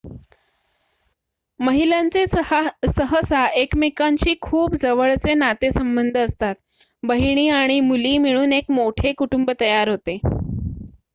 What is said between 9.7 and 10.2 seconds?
होते